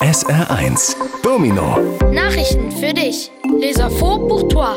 [0.00, 1.78] SR1 Domino
[2.12, 3.30] Nachrichten für dich.
[3.58, 4.76] Les infos pour toi.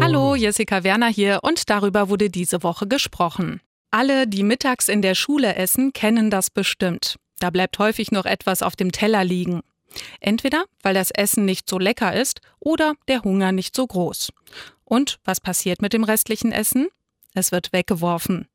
[0.00, 3.60] Hallo, Jessica Werner hier und darüber wurde diese Woche gesprochen.
[3.90, 7.16] Alle, die mittags in der Schule essen, kennen das bestimmt.
[7.40, 9.62] Da bleibt häufig noch etwas auf dem Teller liegen.
[10.20, 14.30] Entweder weil das Essen nicht so lecker ist oder der Hunger nicht so groß.
[14.84, 16.86] Und was passiert mit dem restlichen Essen?
[17.34, 18.46] Es wird weggeworfen.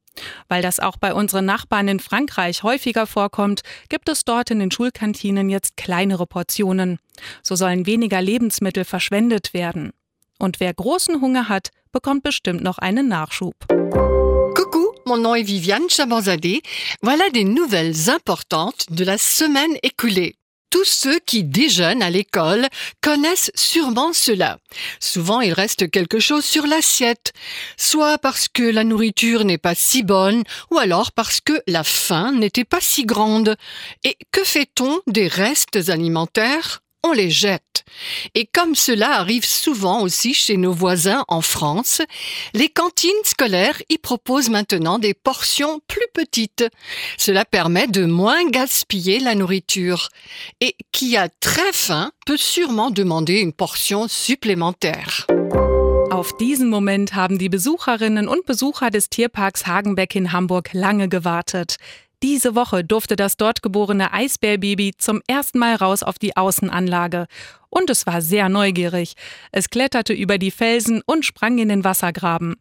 [0.48, 4.72] Weil das auch bei unseren Nachbarn in Frankreich häufiger vorkommt, gibt es dort in den
[4.72, 7.00] Schulkantinen jetzt kleinere Portionen.
[7.44, 9.92] So sollen weniger Lebensmittel verschwendet werden.
[10.38, 13.56] Und wer großen Hunger hat, bekommt bestimmt noch einen Nachschub.
[13.70, 16.62] Coucou, mon nom est Viviane Chabanzadeh.
[17.02, 20.36] Voilà des nouvelles importantes de la semaine écoulée.
[20.72, 22.68] Tous ceux qui déjeunent à l'école
[23.02, 24.58] connaissent sûrement cela.
[25.00, 27.34] Souvent, il reste quelque chose sur l'assiette,
[27.78, 32.32] soit parce que la nourriture n'est pas si bonne, ou alors parce que la faim
[32.32, 33.58] n'était pas si grande.
[34.04, 36.82] Et que fait-on des restes alimentaires?
[37.04, 37.84] On les jette.
[38.36, 42.02] Et comme cela arrive souvent aussi chez nos voisins en France,
[42.54, 46.66] les cantines scolaires y proposent maintenant des portions plus petites.
[47.18, 50.10] Cela permet de moins gaspiller la nourriture.
[50.60, 55.28] Et qui a très faim peut sûrement demander une portion supplémentaire.
[56.12, 61.78] Auf diesen Moment haben die Besucherinnen und Besucher des Tierparks Hagenbeck in Hamburg lange gewartet.
[62.24, 67.26] Diese Woche durfte das dort geborene Eisbärbaby zum ersten Mal raus auf die Außenanlage.
[67.70, 69.16] Und es war sehr neugierig.
[69.52, 72.56] Es kletterte über die Felsen und sprang in den Wassergraben.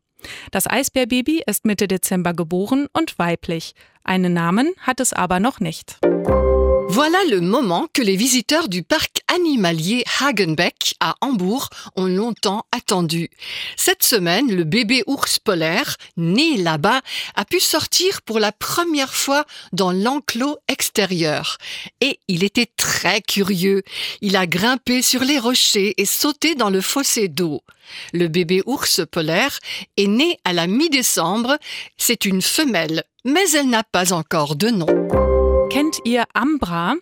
[0.51, 3.75] Das Eisbärbaby ist Mitte Dezember geboren und weiblich.
[4.03, 5.99] Einen Namen hat es aber noch nicht.
[6.93, 13.31] Voilà le moment que les visiteurs du parc animalier Hagenbeck à Hambourg ont longtemps attendu.
[13.77, 17.01] Cette semaine, le bébé ours polaire, né là-bas,
[17.37, 21.59] a pu sortir pour la première fois dans l'enclos extérieur.
[22.01, 23.85] Et il était très curieux.
[24.21, 27.63] Il a grimpé sur les rochers et sauté dans le fossé d'eau.
[28.13, 29.61] Le bébé ours polaire
[29.97, 31.57] est né à la mi-décembre.
[31.99, 35.30] C'est une femelle, mais elle n'a pas encore de nom.
[35.71, 36.97] Kennt ihr Ambra?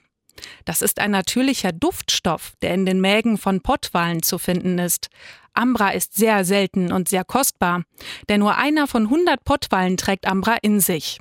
[0.67, 5.09] Das ist ein natürlicher Duftstoff, der in den Mägen von Pottwalen zu finden ist.
[5.55, 7.84] Ambra ist sehr selten und sehr kostbar,
[8.29, 11.19] denn nur einer von 100 Pottwalen trägt Ambra in sich.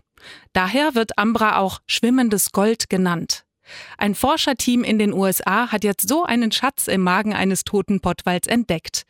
[0.51, 3.45] Daher wird Ambra auch schwimmendes Gold genannt.
[3.97, 8.47] Ein Forscherteam in den USA hat jetzt so einen Schatz im Magen eines toten Pottwals
[8.47, 9.03] entdeckt.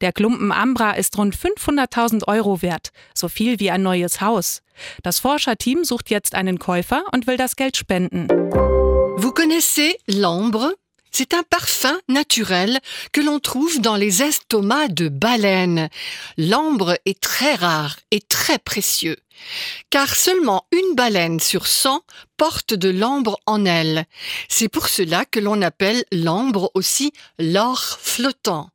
[0.00, 4.62] Der Klumpen Ambra ist rund 500.000 Euro wert, so viel wie ein neues Haus.
[5.02, 8.28] Das Forscherteam sucht jetzt einen Käufer und will das Geld spenden.
[9.16, 10.74] Vous connaissez l'ambre
[11.16, 12.80] C'est un parfum naturel
[13.12, 15.88] que l'on trouve dans les estomacs de baleines.
[16.36, 19.16] L'ambre est très rare et très précieux,
[19.90, 22.02] car seulement une baleine sur 100
[22.36, 24.06] porte de l'ambre en elle.
[24.48, 28.70] C'est pour cela que l'on appelle l'ambre aussi l'or flottant.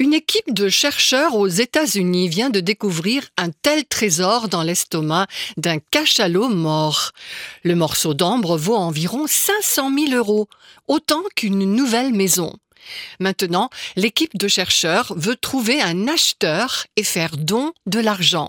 [0.00, 5.26] Une équipe de chercheurs aux États-Unis vient de découvrir un tel trésor dans l'estomac
[5.58, 7.12] d'un cachalot mort.
[7.64, 10.48] Le morceau d'ambre vaut environ 500 000 euros,
[10.88, 12.56] autant qu'une nouvelle maison.
[13.18, 18.48] Maintenant, l'équipe de chercheurs veut trouver un acheteur et faire don de l'argent.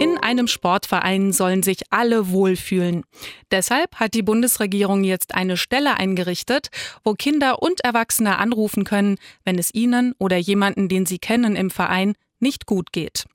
[0.00, 3.04] In einem Sportverein sollen sich alle wohlfühlen.
[3.50, 6.70] Deshalb hat die Bundesregierung jetzt eine Stelle eingerichtet,
[7.04, 11.68] wo Kinder und Erwachsene anrufen können, wenn es ihnen oder jemanden, den sie kennen im
[11.68, 13.26] Verein, nicht gut geht.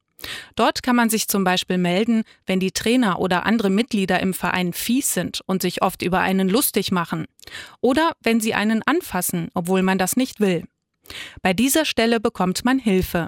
[0.56, 4.74] Dort kann man sich zum Beispiel melden, wenn die Trainer oder andere Mitglieder im Verein
[4.74, 7.28] fies sind und sich oft über einen lustig machen.
[7.80, 10.64] Oder wenn sie einen anfassen, obwohl man das nicht will.
[11.44, 13.28] Bei dieser Stelle bekommt man Hilfe.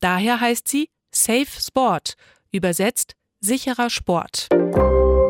[0.00, 2.16] Daher heißt sie Safe Sport
[2.54, 4.48] Übersetzt sicherer Sport.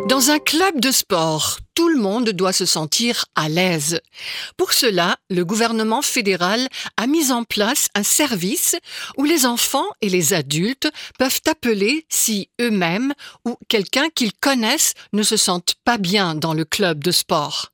[0.08, 4.02] Dans un club de sport, tout le monde doit se sentir à l'aise.
[4.58, 6.68] Pour cela, le gouvernement fédéral
[6.98, 8.76] a mis en place un service
[9.16, 13.14] où les enfants et les adultes peuvent appeler si eux-mêmes
[13.46, 17.70] ou quelqu'un qu'ils connaissent ne se sentent pas bien dans le club de sport.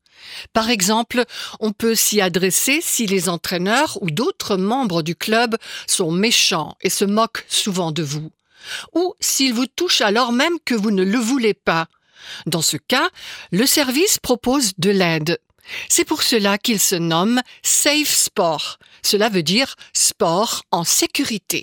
[0.53, 1.25] Par exemple,
[1.59, 5.57] on peut s'y adresser si les entraîneurs ou d'autres membres du club
[5.89, 8.31] sont méchants et se moquent souvent de vous
[8.95, 11.87] ou s'il vous touche alors même que vous ne le voulez pas.
[12.47, 13.11] Dans ce cas,
[13.51, 15.39] le service propose de l'aide.
[15.89, 18.79] C'est pour cela qu'il se nomme Safe Sport.
[19.03, 21.63] Cela veut dire sport en sécurité.